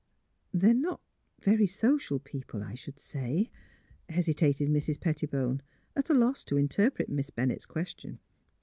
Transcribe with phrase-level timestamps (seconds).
[0.51, 0.99] "''They 're not—
[1.47, 3.51] very social, people, I should say,"
[4.09, 4.99] hesitated Mrs.
[4.99, 5.61] Pettibone,
[5.95, 8.17] at a loss to inter pret Miss Bennett's question.